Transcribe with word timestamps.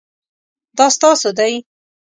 دا 0.77 0.85
ستاسو 0.95 1.29
دی؟ 1.37 1.53